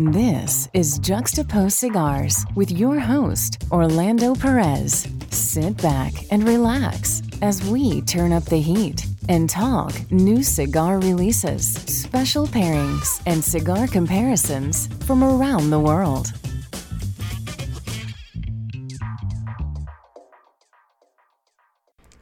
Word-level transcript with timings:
This 0.00 0.68
is 0.74 1.00
Juxtapoz 1.00 1.72
Cigars 1.72 2.46
with 2.54 2.70
your 2.70 3.00
host, 3.00 3.64
Orlando 3.72 4.32
Perez. 4.32 5.08
Sit 5.30 5.82
back 5.82 6.12
and 6.30 6.46
relax 6.46 7.20
as 7.42 7.68
we 7.68 8.02
turn 8.02 8.32
up 8.32 8.44
the 8.44 8.60
heat 8.60 9.04
and 9.28 9.50
talk 9.50 9.92
new 10.12 10.44
cigar 10.44 11.00
releases, 11.00 11.66
special 11.66 12.46
pairings, 12.46 13.20
and 13.26 13.42
cigar 13.42 13.88
comparisons 13.88 14.86
from 15.04 15.24
around 15.24 15.70
the 15.70 15.80
world. 15.80 16.32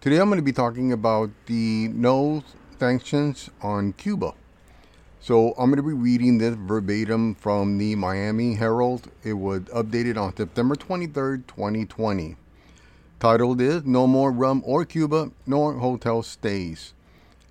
Today 0.01 0.17
I'm 0.17 0.31
going 0.31 0.39
to 0.39 0.43
be 0.43 0.51
talking 0.51 0.93
about 0.93 1.29
the 1.45 1.89
no 1.89 2.43
sanctions 2.79 3.51
on 3.61 3.93
Cuba. 3.93 4.33
So 5.27 5.55
I'm 5.59 5.71
going 5.71 5.79
to 5.79 5.83
be 5.83 5.93
reading 5.93 6.39
this 6.39 6.55
verbatim 6.55 7.35
from 7.35 7.79
the 7.79 7.97
Miami 7.97 8.55
Herald. 8.55 9.11
It 9.25 9.33
was 9.33 9.63
updated 9.63 10.17
on 10.17 10.37
September 10.37 10.77
23rd, 10.77 11.49
2020. 11.49 12.37
Titled 13.19 13.61
is 13.61 13.85
No 13.85 14.07
More 14.07 14.31
Rum 14.31 14.63
or 14.65 14.85
Cuba, 14.85 15.33
nor 15.45 15.73
Hotel 15.79 16.23
Stays. 16.23 16.95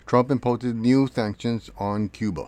Trump 0.05 0.31
imposed 0.31 0.63
new 0.63 1.09
sanctions 1.13 1.69
on 1.77 2.07
Cuba. 2.07 2.47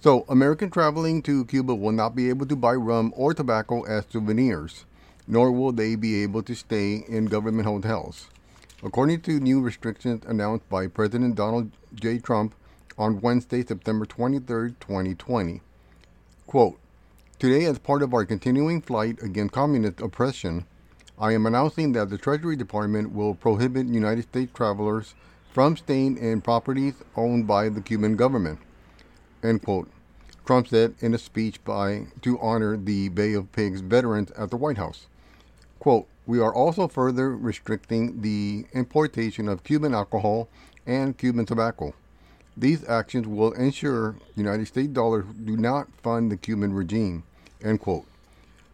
So, 0.00 0.24
American 0.30 0.70
traveling 0.70 1.20
to 1.24 1.44
Cuba 1.44 1.74
will 1.74 1.92
not 1.92 2.16
be 2.16 2.30
able 2.30 2.46
to 2.46 2.56
buy 2.56 2.72
rum 2.72 3.12
or 3.14 3.34
tobacco 3.34 3.82
as 3.82 4.06
souvenirs, 4.08 4.86
nor 5.26 5.52
will 5.52 5.72
they 5.72 5.96
be 5.96 6.22
able 6.22 6.42
to 6.44 6.54
stay 6.54 7.04
in 7.06 7.26
government 7.26 7.68
hotels. 7.68 8.28
According 8.82 9.20
to 9.20 9.38
new 9.38 9.60
restrictions 9.60 10.24
announced 10.26 10.66
by 10.70 10.86
President 10.86 11.34
Donald 11.34 11.70
J. 11.94 12.20
Trump 12.20 12.54
on 12.98 13.20
Wednesday, 13.20 13.64
September 13.64 14.06
23, 14.06 14.74
2020. 14.80 15.60
Quote, 16.46 16.78
Today, 17.38 17.64
as 17.64 17.78
part 17.78 18.02
of 18.02 18.14
our 18.14 18.24
continuing 18.24 18.80
fight 18.80 19.20
against 19.22 19.52
communist 19.52 20.00
oppression, 20.00 20.66
I 21.18 21.32
am 21.32 21.46
announcing 21.46 21.92
that 21.92 22.10
the 22.10 22.18
Treasury 22.18 22.56
Department 22.56 23.12
will 23.12 23.34
prohibit 23.34 23.86
United 23.86 24.22
States 24.22 24.52
travelers 24.54 25.14
from 25.52 25.76
staying 25.76 26.18
in 26.18 26.40
properties 26.40 26.94
owned 27.16 27.46
by 27.46 27.68
the 27.68 27.80
Cuban 27.80 28.16
government. 28.16 28.58
End 29.42 29.62
quote. 29.62 29.88
Trump 30.44 30.68
said 30.68 30.94
in 31.00 31.14
a 31.14 31.18
speech 31.18 31.62
by 31.64 32.06
to 32.22 32.38
honor 32.40 32.76
the 32.76 33.08
Bay 33.08 33.32
of 33.34 33.50
Pigs 33.52 33.80
veterans 33.80 34.30
at 34.32 34.50
the 34.50 34.56
White 34.56 34.78
House. 34.78 35.06
Quote, 35.78 36.06
we 36.26 36.40
are 36.40 36.54
also 36.54 36.88
further 36.88 37.36
restricting 37.36 38.22
the 38.22 38.66
importation 38.72 39.48
of 39.48 39.64
Cuban 39.64 39.94
alcohol 39.94 40.48
and 40.86 41.16
Cuban 41.16 41.46
tobacco. 41.46 41.94
These 42.56 42.88
actions 42.88 43.26
will 43.26 43.52
ensure 43.52 44.16
United 44.36 44.66
States 44.66 44.92
dollars 44.92 45.24
do 45.44 45.56
not 45.56 45.88
fund 46.02 46.30
the 46.30 46.36
Cuban 46.36 46.72
regime. 46.72 47.24
End 47.62 47.80
quote. 47.80 48.06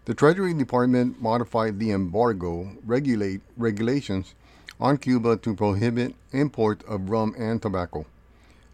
The 0.04 0.14
Treasury 0.14 0.52
Department 0.52 1.20
modified 1.20 1.78
the 1.78 1.92
embargo 1.92 2.72
regulate 2.84 3.40
regulations 3.56 4.34
on 4.78 4.98
Cuba 4.98 5.36
to 5.38 5.54
prohibit 5.54 6.14
import 6.32 6.82
of 6.88 7.10
rum 7.10 7.34
and 7.38 7.60
tobacco, 7.60 8.04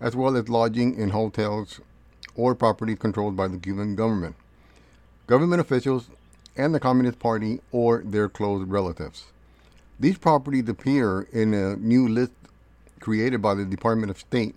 as 0.00 0.16
well 0.16 0.36
as 0.36 0.48
lodging 0.48 0.94
in 0.96 1.10
hotels 1.10 1.80
or 2.34 2.54
property 2.54 2.96
controlled 2.96 3.36
by 3.36 3.48
the 3.48 3.58
Cuban 3.58 3.94
government, 3.96 4.34
government 5.26 5.60
officials, 5.60 6.08
and 6.56 6.74
the 6.74 6.80
Communist 6.80 7.18
Party 7.18 7.60
or 7.70 8.02
their 8.04 8.28
close 8.28 8.66
relatives. 8.66 9.26
These 10.00 10.18
properties 10.18 10.68
appear 10.68 11.22
in 11.32 11.54
a 11.54 11.76
new 11.76 12.08
list 12.08 12.32
created 13.00 13.41
by 13.41 13.54
the 13.54 13.64
Department 13.64 14.10
of 14.10 14.18
State 14.18 14.54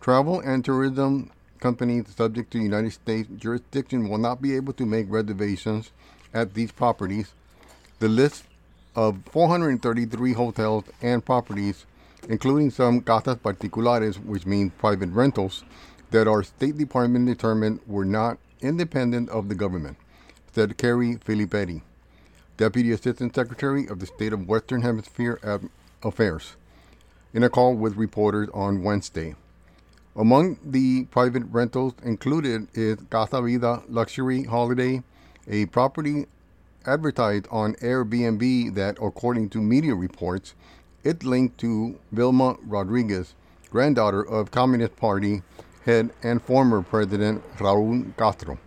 Travel 0.00 0.40
and 0.40 0.64
tourism 0.64 1.30
companies 1.60 2.06
subject 2.16 2.50
to 2.52 2.58
United 2.58 2.92
States 2.92 3.28
jurisdiction 3.36 4.08
will 4.08 4.16
not 4.16 4.40
be 4.40 4.56
able 4.56 4.72
to 4.72 4.86
make 4.86 5.04
reservations 5.10 5.90
at 6.32 6.54
these 6.54 6.72
properties. 6.72 7.34
The 7.98 8.08
list 8.08 8.44
of 8.96 9.18
433 9.30 10.32
hotels 10.32 10.84
and 11.02 11.22
properties, 11.22 11.84
including 12.30 12.70
some 12.70 13.02
casas 13.02 13.36
particulares, 13.36 14.18
which 14.18 14.46
means 14.46 14.72
private 14.78 15.10
rentals, 15.10 15.64
that 16.12 16.26
our 16.26 16.42
State 16.44 16.78
Department 16.78 17.26
determined 17.26 17.80
were 17.86 18.06
not 18.06 18.38
independent 18.62 19.28
of 19.28 19.50
the 19.50 19.54
government, 19.54 19.98
said 20.52 20.78
Carrie 20.78 21.16
Filipetti, 21.16 21.82
Deputy 22.56 22.90
Assistant 22.92 23.34
Secretary 23.34 23.86
of 23.86 24.00
the 24.00 24.06
State 24.06 24.32
of 24.32 24.48
Western 24.48 24.80
Hemisphere 24.80 25.60
Affairs, 26.02 26.56
in 27.34 27.42
a 27.42 27.50
call 27.50 27.74
with 27.74 27.96
reporters 27.96 28.48
on 28.54 28.82
Wednesday. 28.82 29.34
Among 30.16 30.58
the 30.64 31.04
private 31.04 31.44
rentals 31.50 31.94
included 32.02 32.66
is 32.74 32.98
Casa 33.10 33.40
Vida 33.40 33.84
Luxury 33.88 34.42
Holiday, 34.42 35.04
a 35.46 35.66
property 35.66 36.26
advertised 36.84 37.46
on 37.48 37.74
Airbnb 37.74 38.74
that, 38.74 38.98
according 39.00 39.50
to 39.50 39.58
media 39.58 39.94
reports, 39.94 40.54
it 41.04 41.22
linked 41.22 41.58
to 41.58 41.96
Vilma 42.10 42.56
Rodriguez, 42.66 43.34
granddaughter 43.70 44.20
of 44.20 44.50
Communist 44.50 44.96
Party 44.96 45.42
head 45.84 46.10
and 46.24 46.42
former 46.42 46.82
President 46.82 47.44
Raul 47.58 48.16
Castro. 48.16 48.58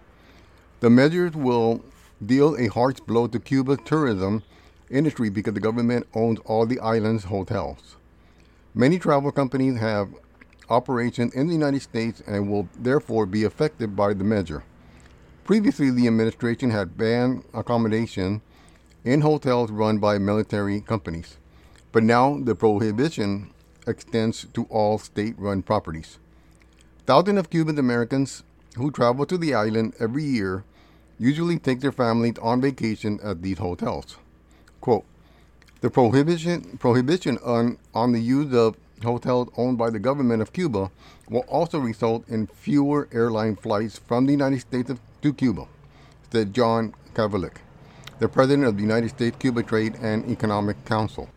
The 0.80 0.90
measures 0.90 1.34
will 1.34 1.84
deal 2.26 2.56
a 2.56 2.68
harsh 2.68 3.02
blow 3.02 3.28
to 3.28 3.40
Cuba's 3.40 3.80
tourism 3.84 4.44
industry 4.90 5.30
because 5.30 5.56
the 5.56 5.60
government 5.60 6.08
owns 6.14 6.40
all 6.46 6.66
the 6.66 6.80
island's 6.80 7.26
hotels. 7.26 7.98
Many 8.74 8.98
travel 8.98 9.32
companies 9.32 9.78
have 9.80 10.08
operation 10.70 11.32
in 11.34 11.48
the 11.48 11.54
United 11.54 11.82
States 11.82 12.22
and 12.28 12.50
will 12.50 12.68
therefore 12.78 13.26
be 13.26 13.44
affected 13.44 13.96
by 13.96 14.14
the 14.14 14.24
measure. 14.24 14.64
Previously, 15.44 15.90
the 15.90 16.08
administration 16.08 16.72
had 16.72 16.98
banned 16.98 17.44
accommodation 17.54 18.42
in 19.04 19.22
hotels 19.22 19.72
run 19.72 19.98
by 19.98 20.18
military 20.18 20.80
companies, 20.80 21.38
but 21.92 22.04
now 22.04 22.40
the 22.40 22.56
prohibition 22.56 23.52
extends 23.86 24.46
to 24.54 24.64
all 24.70 24.98
state 24.98 25.36
run 25.38 25.62
properties. 25.62 26.18
Thousands 27.06 27.40
of 27.40 27.50
Cuban 27.50 27.78
Americans 27.78 28.44
who 28.78 28.90
travel 28.92 29.26
to 29.26 29.38
the 29.38 29.54
island 29.54 29.94
every 30.00 30.24
year 30.24 30.64
usually 31.20 31.60
take 31.60 31.82
their 31.82 31.92
families 31.92 32.36
on 32.42 32.62
vacation 32.62 33.20
at 33.24 33.42
these 33.42 33.58
hotels. 33.58 34.18
Quote, 34.82 35.06
the 35.82 35.90
prohibition, 35.90 36.78
prohibition 36.78 37.38
on, 37.44 37.78
on 37.94 38.14
the 38.14 38.22
use 38.22 38.54
of 38.54 38.78
hotels 39.04 39.50
owned 39.58 39.78
by 39.78 39.90
the 39.90 40.00
government 40.00 40.42
of 40.42 40.54
Cuba 40.54 40.92
will 41.30 41.46
also 41.48 41.80
result 41.80 42.28
in 42.28 42.48
fewer 42.48 43.08
airline 43.12 43.56
flights 43.56 43.98
from 43.98 44.26
the 44.26 44.32
United 44.32 44.62
States 44.62 44.92
to 45.22 45.34
Cuba, 45.34 45.68
said 46.32 46.54
John 46.54 46.94
Kavulich, 47.14 47.58
the 48.20 48.28
president 48.28 48.68
of 48.68 48.76
the 48.76 48.82
United 48.82 49.10
States 49.10 49.38
Cuba 49.38 49.64
Trade 49.64 49.96
and 50.02 50.30
Economic 50.30 50.84
Council. 50.86 51.30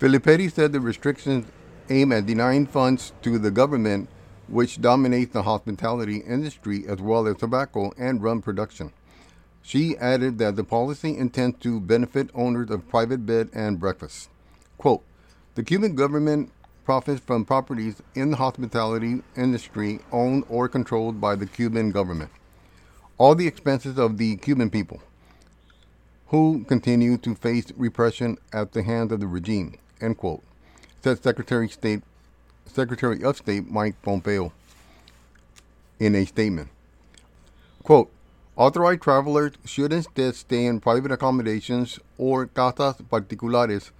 Filipetti 0.00 0.50
said 0.50 0.72
the 0.72 0.80
restrictions 0.80 1.46
aim 1.88 2.12
at 2.12 2.26
denying 2.26 2.66
funds 2.66 3.12
to 3.22 3.38
the 3.38 3.50
government, 3.50 4.08
which 4.48 4.80
dominates 4.80 5.32
the 5.32 5.42
hospitality 5.42 6.18
industry 6.18 6.84
as 6.86 7.00
well 7.00 7.26
as 7.26 7.36
tobacco 7.36 7.92
and 7.96 8.22
rum 8.22 8.42
production. 8.42 8.92
She 9.62 9.96
added 9.96 10.38
that 10.38 10.56
the 10.56 10.64
policy 10.64 11.16
intends 11.16 11.58
to 11.60 11.80
benefit 11.80 12.28
owners 12.34 12.70
of 12.70 12.88
private 12.88 13.24
bed 13.24 13.48
and 13.54 13.80
breakfast. 13.80 14.28
Quote, 14.76 15.02
the 15.54 15.62
Cuban 15.62 15.94
government 15.94 16.50
profits 16.84 17.20
from 17.20 17.44
properties 17.44 18.02
in 18.14 18.30
the 18.30 18.36
hospitality 18.36 19.22
industry 19.36 20.00
owned 20.12 20.44
or 20.48 20.68
controlled 20.68 21.20
by 21.20 21.34
the 21.34 21.46
Cuban 21.46 21.90
government. 21.90 22.30
All 23.16 23.34
the 23.34 23.46
expenses 23.46 23.98
of 23.98 24.18
the 24.18 24.36
Cuban 24.36 24.70
people, 24.70 25.00
who 26.28 26.64
continue 26.68 27.16
to 27.18 27.34
face 27.34 27.72
repression 27.76 28.38
at 28.52 28.72
the 28.72 28.82
hands 28.82 29.12
of 29.12 29.20
the 29.20 29.26
regime, 29.26 29.78
end 30.00 30.18
quote, 30.18 30.42
said 31.02 31.22
Secretary, 31.22 31.68
State, 31.68 32.02
Secretary 32.66 33.22
of 33.22 33.36
State 33.36 33.70
Mike 33.70 34.00
Pompeo 34.02 34.52
in 35.98 36.14
a 36.14 36.24
statement. 36.24 36.68
Quote, 37.82 38.10
authorized 38.56 39.02
travelers 39.02 39.52
should 39.64 39.92
instead 39.92 40.34
stay 40.34 40.66
in 40.66 40.80
private 40.80 41.12
accommodations 41.12 41.98
or 42.18 42.46
casas 42.46 42.96
particulares 43.08 43.90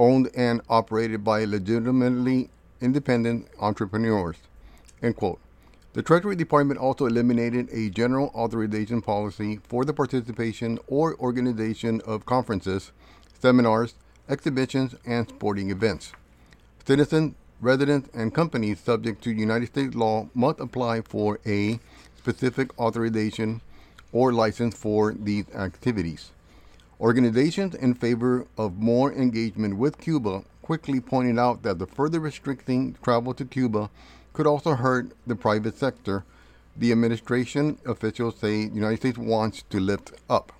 owned 0.00 0.30
and 0.34 0.62
operated 0.68 1.22
by 1.22 1.44
legitimately 1.44 2.48
independent 2.80 3.46
entrepreneurs. 3.60 4.36
End 5.02 5.14
quote. 5.14 5.38
The 5.92 6.02
Treasury 6.02 6.36
Department 6.36 6.80
also 6.80 7.06
eliminated 7.06 7.68
a 7.70 7.90
general 7.90 8.30
authorization 8.34 9.02
policy 9.02 9.60
for 9.68 9.84
the 9.84 9.92
participation 9.92 10.78
or 10.86 11.16
organization 11.16 12.00
of 12.06 12.24
conferences, 12.24 12.92
seminars, 13.38 13.94
exhibitions, 14.28 14.94
and 15.04 15.28
sporting 15.28 15.70
events. 15.70 16.12
Citizens, 16.86 17.34
residents, 17.60 18.08
and 18.14 18.32
companies 18.34 18.80
subject 18.80 19.22
to 19.24 19.30
United 19.30 19.66
States 19.66 19.94
law 19.94 20.28
must 20.32 20.60
apply 20.60 21.02
for 21.02 21.38
a 21.44 21.78
specific 22.16 22.78
authorization 22.78 23.60
or 24.12 24.32
license 24.32 24.74
for 24.74 25.12
these 25.12 25.44
activities. 25.54 26.30
Organizations 27.00 27.74
in 27.74 27.94
favor 27.94 28.46
of 28.58 28.76
more 28.76 29.10
engagement 29.10 29.78
with 29.78 29.98
Cuba 29.98 30.42
quickly 30.60 31.00
pointed 31.00 31.38
out 31.38 31.62
that 31.62 31.78
the 31.78 31.86
further 31.86 32.20
restricting 32.20 32.94
travel 33.02 33.32
to 33.32 33.46
Cuba 33.46 33.88
could 34.34 34.46
also 34.46 34.74
hurt 34.74 35.12
the 35.26 35.34
private 35.34 35.78
sector, 35.78 36.24
the 36.76 36.92
administration 36.92 37.78
officials 37.86 38.36
say 38.36 38.66
the 38.66 38.74
United 38.74 38.98
States 38.98 39.16
wants 39.16 39.64
to 39.70 39.80
lift 39.80 40.12
up. 40.28 40.52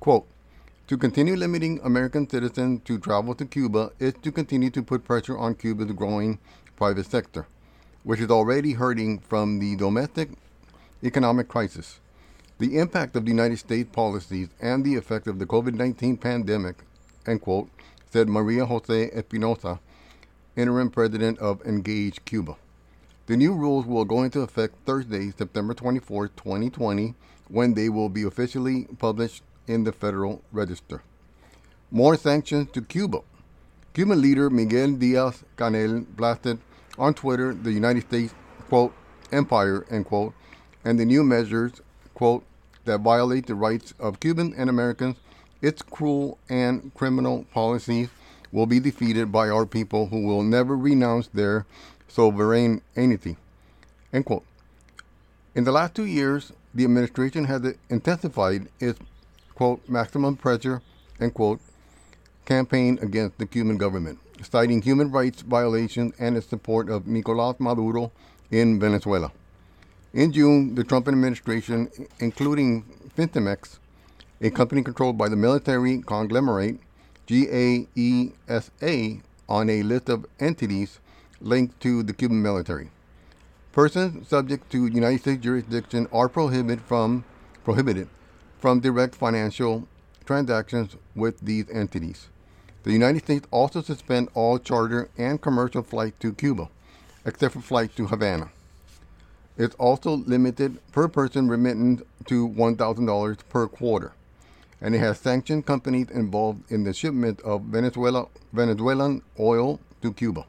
Quote, 0.00 0.26
to 0.86 0.98
continue 0.98 1.34
limiting 1.34 1.80
American 1.82 2.28
citizens 2.28 2.82
to 2.84 2.98
travel 2.98 3.34
to 3.34 3.46
Cuba 3.46 3.90
is 3.98 4.12
to 4.22 4.30
continue 4.30 4.68
to 4.68 4.82
put 4.82 5.04
pressure 5.04 5.38
on 5.38 5.54
Cuba's 5.54 5.92
growing 5.92 6.38
private 6.76 7.06
sector, 7.06 7.46
which 8.04 8.20
is 8.20 8.30
already 8.30 8.74
hurting 8.74 9.18
from 9.20 9.60
the 9.60 9.76
domestic 9.76 10.28
economic 11.02 11.48
crisis. 11.48 12.00
The 12.60 12.76
impact 12.76 13.16
of 13.16 13.24
the 13.24 13.30
United 13.30 13.58
States 13.58 13.88
policies 13.90 14.50
and 14.60 14.84
the 14.84 14.96
effect 14.96 15.26
of 15.26 15.38
the 15.38 15.46
COVID 15.46 15.72
19 15.72 16.18
pandemic, 16.18 16.76
end 17.26 17.40
quote, 17.40 17.70
said 18.10 18.28
Maria 18.28 18.66
Jose 18.66 19.10
Espinosa, 19.12 19.80
interim 20.58 20.90
president 20.90 21.38
of 21.38 21.62
Engage 21.62 22.22
Cuba. 22.26 22.56
The 23.28 23.38
new 23.38 23.54
rules 23.54 23.86
will 23.86 24.04
go 24.04 24.24
into 24.24 24.42
effect 24.42 24.74
Thursday, 24.84 25.30
September 25.30 25.72
24, 25.72 26.28
2020, 26.28 27.14
when 27.48 27.72
they 27.72 27.88
will 27.88 28.10
be 28.10 28.24
officially 28.24 28.86
published 28.98 29.42
in 29.66 29.84
the 29.84 29.92
Federal 29.92 30.42
Register. 30.52 31.02
More 31.90 32.14
sanctions 32.18 32.68
to 32.72 32.82
Cuba. 32.82 33.20
Cuban 33.94 34.20
leader 34.20 34.50
Miguel 34.50 34.92
Diaz 34.92 35.44
Canel 35.56 36.04
blasted 36.14 36.58
on 36.98 37.14
Twitter 37.14 37.54
the 37.54 37.72
United 37.72 38.02
States, 38.02 38.34
quote, 38.68 38.92
empire, 39.32 39.86
end 39.90 40.04
quote, 40.04 40.34
and 40.84 41.00
the 41.00 41.06
new 41.06 41.24
measures, 41.24 41.72
quote, 42.12 42.44
that 42.84 43.00
violate 43.00 43.46
the 43.46 43.54
rights 43.54 43.94
of 43.98 44.20
Cuban 44.20 44.54
and 44.56 44.70
Americans, 44.70 45.16
its 45.62 45.82
cruel 45.82 46.38
and 46.48 46.92
criminal 46.94 47.44
policies 47.52 48.08
will 48.52 48.66
be 48.66 48.80
defeated 48.80 49.30
by 49.30 49.48
our 49.48 49.66
people 49.66 50.06
who 50.06 50.26
will 50.26 50.42
never 50.42 50.76
renounce 50.76 51.28
their 51.28 51.66
sovereignty. 52.08 53.36
End 54.12 54.24
quote. 54.24 54.44
In 55.54 55.64
the 55.64 55.72
last 55.72 55.94
two 55.94 56.06
years, 56.06 56.52
the 56.74 56.84
administration 56.84 57.44
has 57.44 57.62
intensified 57.88 58.68
its 58.78 58.98
quote 59.54 59.86
maximum 59.88 60.36
pressure 60.36 60.80
end 61.20 61.34
quote 61.34 61.60
campaign 62.46 62.98
against 63.02 63.38
the 63.38 63.46
Cuban 63.46 63.76
government, 63.76 64.18
citing 64.42 64.82
human 64.82 65.10
rights 65.10 65.42
violations 65.42 66.14
and 66.18 66.36
its 66.36 66.46
support 66.46 66.88
of 66.88 67.06
Nicolas 67.06 67.56
Maduro 67.60 68.10
in 68.50 68.80
Venezuela. 68.80 69.30
In 70.12 70.32
June, 70.32 70.74
the 70.74 70.82
Trump 70.82 71.06
administration, 71.06 71.88
including 72.18 72.82
Fincimex, 73.16 73.78
a 74.40 74.50
company 74.50 74.82
controlled 74.82 75.16
by 75.16 75.28
the 75.28 75.36
military 75.36 76.02
conglomerate 76.02 76.80
GAESA, 77.28 79.20
on 79.48 79.70
a 79.70 79.82
list 79.84 80.08
of 80.08 80.26
entities 80.40 80.98
linked 81.40 81.78
to 81.82 82.02
the 82.02 82.12
Cuban 82.12 82.42
military. 82.42 82.90
Persons 83.70 84.26
subject 84.26 84.68
to 84.72 84.86
United 84.86 85.20
States 85.20 85.44
jurisdiction 85.44 86.08
are 86.12 86.28
prohibited 86.28 86.80
from 86.80 87.22
prohibited 87.62 88.08
from 88.58 88.80
direct 88.80 89.14
financial 89.14 89.86
transactions 90.24 90.96
with 91.14 91.38
these 91.40 91.70
entities. 91.70 92.26
The 92.82 92.92
United 92.92 93.22
States 93.22 93.46
also 93.52 93.80
suspend 93.80 94.28
all 94.34 94.58
charter 94.58 95.08
and 95.16 95.40
commercial 95.40 95.84
flights 95.84 96.16
to 96.18 96.32
Cuba, 96.32 96.68
except 97.24 97.54
for 97.54 97.60
flights 97.60 97.94
to 97.94 98.08
Havana. 98.08 98.50
It's 99.60 99.74
also 99.74 100.16
limited 100.16 100.78
per 100.90 101.06
person 101.06 101.46
remittance 101.46 102.00
to 102.28 102.48
$1,000 102.48 103.38
per 103.50 103.68
quarter, 103.68 104.12
and 104.80 104.94
it 104.94 105.00
has 105.00 105.18
sanctioned 105.18 105.66
companies 105.66 106.08
involved 106.08 106.72
in 106.72 106.84
the 106.84 106.94
shipment 106.94 107.42
of 107.42 107.64
Venezuela, 107.64 108.28
Venezuelan 108.54 109.20
oil 109.38 109.78
to 110.00 110.14
Cuba. 110.14 110.46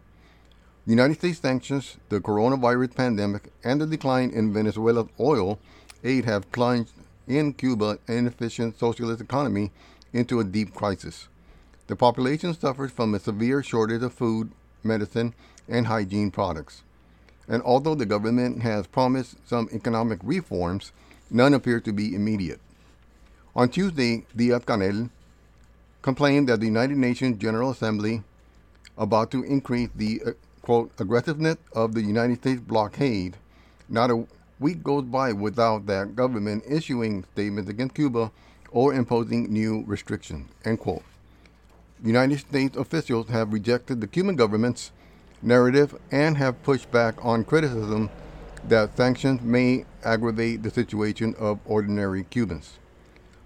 United 0.85 1.15
States 1.15 1.39
sanctions, 1.39 1.97
the 2.07 2.21
coronavirus 2.21 2.95
pandemic, 2.95 3.51
and 3.65 3.81
the 3.81 3.85
decline 3.85 4.29
in 4.29 4.53
Venezuela's 4.53 5.09
oil 5.19 5.59
aid 6.05 6.23
have 6.23 6.49
plunged 6.53 6.93
in 7.27 7.51
Cuba 7.51 7.99
an 8.07 8.15
inefficient 8.19 8.79
socialist 8.79 9.19
economy 9.19 9.71
into 10.13 10.39
a 10.39 10.45
deep 10.45 10.73
crisis. 10.73 11.27
The 11.87 11.97
population 11.97 12.53
suffers 12.53 12.91
from 12.91 13.13
a 13.13 13.19
severe 13.19 13.61
shortage 13.61 14.03
of 14.03 14.13
food, 14.13 14.51
medicine, 14.85 15.33
and 15.67 15.87
hygiene 15.87 16.31
products. 16.31 16.83
And 17.51 17.61
although 17.63 17.95
the 17.95 18.05
government 18.05 18.61
has 18.61 18.87
promised 18.87 19.35
some 19.45 19.67
economic 19.73 20.19
reforms, 20.23 20.93
none 21.29 21.53
appear 21.53 21.81
to 21.81 21.91
be 21.91 22.15
immediate. 22.15 22.61
On 23.53 23.67
Tuesday, 23.67 24.25
Diaz 24.33 24.61
Canel 24.61 25.09
complained 26.01 26.47
that 26.47 26.61
the 26.61 26.65
United 26.67 26.95
Nations 26.95 27.37
General 27.37 27.71
Assembly 27.71 28.23
about 28.97 29.31
to 29.31 29.43
increase 29.43 29.89
the 29.93 30.21
uh, 30.25 30.31
quote 30.61 30.91
aggressiveness 30.97 31.57
of 31.73 31.93
the 31.93 32.01
United 32.01 32.37
States 32.37 32.61
blockade. 32.61 33.35
Not 33.89 34.11
a 34.11 34.25
week 34.61 34.81
goes 34.81 35.03
by 35.03 35.33
without 35.33 35.87
that 35.87 36.15
government 36.15 36.63
issuing 36.69 37.25
statements 37.33 37.69
against 37.69 37.95
Cuba 37.95 38.31
or 38.71 38.93
imposing 38.93 39.51
new 39.51 39.83
restrictions. 39.85 40.47
End 40.63 40.79
quote. 40.79 41.03
United 42.01 42.39
States 42.39 42.77
officials 42.77 43.27
have 43.27 43.51
rejected 43.51 43.99
the 43.99 44.07
Cuban 44.07 44.37
government's 44.37 44.93
narrative 45.41 45.95
and 46.11 46.37
have 46.37 46.63
pushed 46.63 46.91
back 46.91 47.15
on 47.23 47.43
criticism 47.43 48.09
that 48.67 48.95
sanctions 48.95 49.41
may 49.41 49.85
aggravate 50.03 50.63
the 50.63 50.69
situation 50.69 51.35
of 51.39 51.59
ordinary 51.65 52.23
Cubans. 52.23 52.77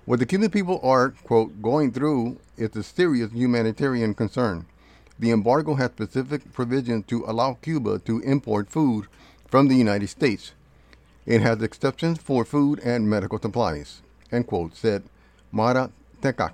What 0.06 0.20
the 0.20 0.26
Cuban 0.26 0.50
people 0.50 0.80
are, 0.84 1.12
quote, 1.12 1.62
going 1.62 1.92
through 1.92 2.38
is 2.58 2.76
a 2.76 2.84
serious 2.84 3.32
humanitarian 3.32 4.14
concern. 4.14 4.66
The 5.18 5.32
embargo 5.32 5.76
has 5.76 5.92
specific 5.92 6.54
provisions 6.54 7.06
to 7.08 7.24
allow 7.26 7.54
Cuba 7.56 8.00
to 8.00 8.20
import 8.20 8.70
food 8.70 9.08
from 9.48 9.68
the 9.68 9.76
United 9.76 10.08
States. 10.08 10.52
It 11.26 11.42
has 11.42 11.62
exceptions 11.62 12.20
for 12.20 12.46
food 12.46 12.80
and 12.84 13.10
medical 13.10 13.40
supplies, 13.40 14.02
end 14.32 14.48
quote, 14.48 14.76
said 14.76 15.04
Mara 15.52 15.90
Tekach, 16.22 16.54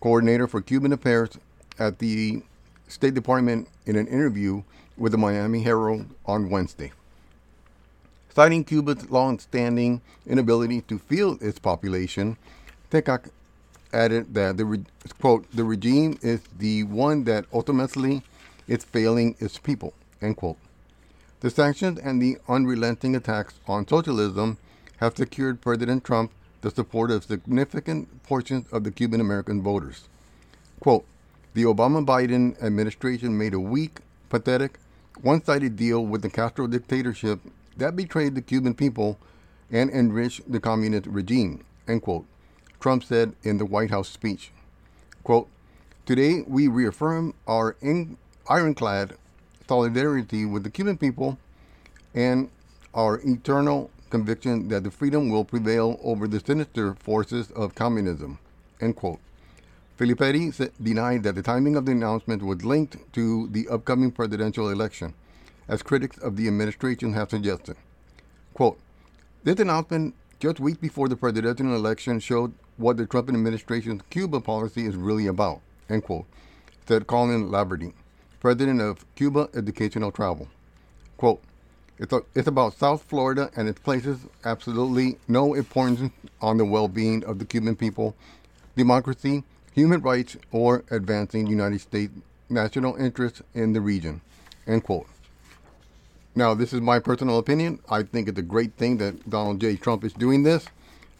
coordinator 0.00 0.48
for 0.48 0.60
Cuban 0.60 0.92
affairs 0.92 1.38
at 1.78 1.98
the 1.98 2.42
State 2.88 3.14
Department 3.14 3.68
in 3.86 3.96
an 3.96 4.06
interview 4.06 4.62
with 4.96 5.12
the 5.12 5.18
Miami 5.18 5.62
Herald 5.62 6.06
on 6.26 6.50
Wednesday. 6.50 6.92
Citing 8.34 8.64
Cuba's 8.64 9.10
long-standing 9.10 10.00
inability 10.26 10.80
to 10.82 10.98
field 10.98 11.40
its 11.42 11.58
population, 11.58 12.36
Tekach 12.90 13.30
added 13.92 14.34
that 14.34 14.56
the 14.56 14.84
quote 15.20 15.50
the 15.52 15.64
regime 15.64 16.18
is 16.20 16.40
the 16.58 16.82
one 16.84 17.24
that 17.24 17.44
ultimately 17.52 18.22
is 18.66 18.82
failing 18.84 19.36
its 19.38 19.58
people 19.58 19.94
end 20.20 20.36
quote. 20.36 20.56
The 21.40 21.50
sanctions 21.50 21.98
and 21.98 22.20
the 22.20 22.38
unrelenting 22.48 23.14
attacks 23.14 23.54
on 23.68 23.86
socialism 23.86 24.58
have 24.96 25.16
secured 25.16 25.60
President 25.60 26.02
Trump 26.02 26.32
the 26.62 26.70
support 26.70 27.10
of 27.10 27.24
significant 27.24 28.22
portions 28.22 28.66
of 28.72 28.84
the 28.84 28.90
Cuban 28.90 29.20
American 29.20 29.62
voters. 29.62 30.08
Quote, 30.80 31.04
the 31.54 31.62
Obama 31.62 32.04
Biden 32.04 32.60
administration 32.62 33.38
made 33.38 33.54
a 33.54 33.60
weak, 33.60 34.00
pathetic, 34.28 34.78
one 35.22 35.42
sided 35.42 35.76
deal 35.76 36.04
with 36.04 36.22
the 36.22 36.30
Castro 36.30 36.66
dictatorship 36.66 37.40
that 37.76 37.96
betrayed 37.96 38.34
the 38.34 38.42
Cuban 38.42 38.74
people 38.74 39.18
and 39.70 39.90
enriched 39.90 40.50
the 40.50 40.60
communist 40.60 41.06
regime, 41.06 41.64
end 41.88 42.02
quote, 42.02 42.26
Trump 42.80 43.04
said 43.04 43.34
in 43.44 43.58
the 43.58 43.64
White 43.64 43.90
House 43.90 44.08
speech. 44.08 44.50
Quote, 45.22 45.48
Today 46.06 46.42
we 46.46 46.68
reaffirm 46.68 47.34
our 47.46 47.76
in- 47.80 48.18
ironclad 48.50 49.16
solidarity 49.68 50.44
with 50.44 50.64
the 50.64 50.70
Cuban 50.70 50.98
people 50.98 51.38
and 52.14 52.50
our 52.92 53.20
eternal 53.24 53.90
conviction 54.10 54.68
that 54.68 54.84
the 54.84 54.90
freedom 54.90 55.30
will 55.30 55.44
prevail 55.44 55.98
over 56.02 56.28
the 56.28 56.40
sinister 56.40 56.94
forces 56.94 57.50
of 57.52 57.74
communism. 57.74 58.38
End 58.80 58.96
quote. 58.96 59.20
Filipetti 59.98 60.70
denied 60.82 61.22
that 61.22 61.34
the 61.34 61.42
timing 61.42 61.76
of 61.76 61.86
the 61.86 61.92
announcement 61.92 62.42
was 62.42 62.64
linked 62.64 62.96
to 63.12 63.48
the 63.48 63.68
upcoming 63.68 64.10
presidential 64.10 64.68
election, 64.68 65.14
as 65.68 65.82
critics 65.82 66.18
of 66.18 66.36
the 66.36 66.48
administration 66.48 67.12
have 67.12 67.30
suggested. 67.30 67.76
Quote, 68.54 68.78
this 69.44 69.60
announcement 69.60 70.14
just 70.40 70.58
weeks 70.58 70.78
before 70.78 71.08
the 71.08 71.16
presidential 71.16 71.74
election 71.74 72.18
showed 72.18 72.52
what 72.76 72.96
the 72.96 73.06
Trump 73.06 73.28
administration's 73.28 74.02
Cuba 74.10 74.40
policy 74.40 74.84
is 74.86 74.96
really 74.96 75.26
about, 75.26 75.60
end 75.88 76.04
quote, 76.04 76.26
said 76.86 77.06
Colin 77.06 77.50
Laverty 77.50 77.92
president 78.44 78.78
of 78.78 79.06
Cuba 79.14 79.48
Educational 79.54 80.12
Travel. 80.12 80.46
Quote, 81.16 81.40
it's, 81.96 82.12
a, 82.12 82.20
it's 82.34 82.46
about 82.46 82.74
South 82.74 83.02
Florida 83.04 83.50
and 83.56 83.70
it 83.70 83.82
places 83.82 84.18
absolutely 84.44 85.16
no 85.28 85.54
importance 85.54 86.12
on 86.42 86.58
the 86.58 86.64
well 86.66 86.86
being 86.86 87.24
of 87.24 87.38
the 87.38 87.46
Cuban 87.46 87.74
people, 87.74 88.14
democracy, 88.76 89.44
human 89.74 90.00
rights, 90.00 90.36
or 90.52 90.84
advancing 90.90 91.46
United 91.46 91.80
States 91.80 92.12
national 92.48 92.96
interests 92.96 93.42
in 93.54 93.72
the 93.72 93.80
region. 93.80 94.20
End 94.66 94.84
quote. 94.84 95.06
Now, 96.34 96.54
this 96.54 96.72
is 96.72 96.80
my 96.80 96.98
personal 96.98 97.38
opinion. 97.38 97.78
I 97.88 98.02
think 98.02 98.28
it's 98.28 98.38
a 98.38 98.42
great 98.42 98.74
thing 98.74 98.96
that 98.98 99.28
Donald 99.28 99.60
J. 99.60 99.76
Trump 99.76 100.04
is 100.04 100.12
doing 100.12 100.42
this. 100.42 100.66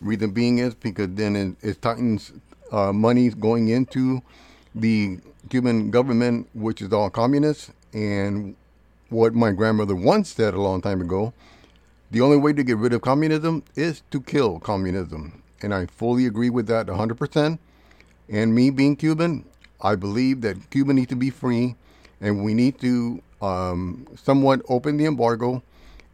Reason 0.00 0.30
being 0.30 0.58
is 0.58 0.74
because 0.74 1.08
then 1.10 1.36
it, 1.36 1.68
it 1.68 1.82
tightens 1.82 2.32
uh, 2.72 2.92
money 2.92 3.28
going 3.30 3.68
into 3.68 4.22
the 4.74 5.18
Cuban 5.50 5.90
government, 5.90 6.48
which 6.54 6.82
is 6.82 6.92
all 6.92 7.10
communist, 7.10 7.70
and 7.92 8.56
what 9.08 9.34
my 9.34 9.52
grandmother 9.52 9.94
once 9.94 10.30
said 10.30 10.54
a 10.54 10.60
long 10.60 10.80
time 10.80 11.00
ago 11.00 11.32
the 12.14 12.20
only 12.20 12.36
way 12.36 12.52
to 12.52 12.62
get 12.62 12.76
rid 12.76 12.92
of 12.92 13.02
communism 13.02 13.64
is 13.74 14.02
to 14.12 14.20
kill 14.20 14.60
communism. 14.60 15.42
And 15.60 15.74
I 15.74 15.86
fully 15.86 16.26
agree 16.26 16.48
with 16.48 16.68
that 16.68 16.86
100%. 16.86 17.58
And 18.28 18.54
me 18.54 18.70
being 18.70 18.96
Cuban, 18.96 19.44
I 19.80 19.96
believe 19.96 20.40
that 20.42 20.70
Cuba 20.70 20.92
needs 20.92 21.08
to 21.08 21.16
be 21.16 21.30
free 21.30 21.76
and 22.20 22.42
we 22.42 22.54
need 22.54 22.80
to 22.80 23.22
um, 23.42 24.06
somewhat 24.16 24.62
open 24.68 24.96
the 24.96 25.06
embargo 25.06 25.62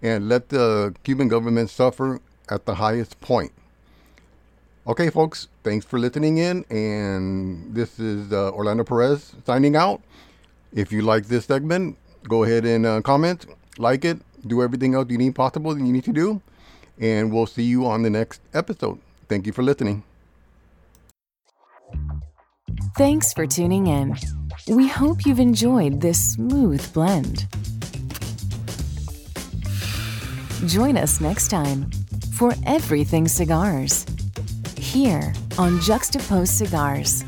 and 0.03 0.29
let 0.29 0.49
the 0.49 0.95
Cuban 1.05 1.29
government 1.29 1.71
suffer 1.71 2.21
at 2.49 2.67
the 2.67 2.75
highest 2.75 3.21
point. 3.21 3.53
Okay, 4.87 5.11
folks, 5.11 5.49
thanks 5.63 5.85
for 5.85 5.99
listening 5.99 6.39
in. 6.39 6.65
And 6.71 7.75
this 7.75 8.01
is 8.01 8.33
uh, 8.33 8.51
Orlando 8.51 8.83
Perez 8.83 9.33
signing 9.47 9.77
out. 9.77 10.03
If 10.73 10.91
you 10.91 11.03
like 11.03 11.27
this 11.27 11.45
segment, 11.45 11.97
go 12.25 12.45
ahead 12.45 12.65
and 12.65 12.87
uh, 12.87 13.01
comment, 13.03 13.47
like 13.79 14.05
it, 14.05 14.19
do 14.47 14.63
everything 14.63 14.95
else 14.95 15.11
you 15.11 15.19
need 15.19 15.35
possible 15.35 15.75
that 15.75 15.85
you 15.85 15.93
need 15.93 16.05
to 16.05 16.13
do. 16.13 16.41
And 16.99 17.33
we'll 17.33 17.47
see 17.47 17.63
you 17.63 17.87
on 17.87 18.03
the 18.03 18.11
next 18.11 18.41
episode. 18.53 18.99
Thank 19.29 19.47
you 19.47 19.53
for 19.53 19.63
listening. 19.63 20.10
Thanks 23.01 23.33
for 23.33 23.47
tuning 23.47 23.87
in. 23.87 24.15
We 24.69 24.87
hope 24.87 25.25
you've 25.25 25.41
enjoyed 25.41 26.03
this 26.03 26.23
smooth 26.35 26.93
blend. 26.93 27.47
Join 30.67 30.99
us 30.99 31.19
next 31.19 31.49
time 31.49 31.91
for 32.35 32.53
Everything 32.67 33.27
Cigars 33.27 34.05
here 34.77 35.33
on 35.57 35.79
Juxtapoz 35.79 36.49
Cigars. 36.49 37.25